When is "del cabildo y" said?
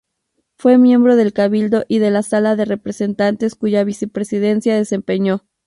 1.15-1.99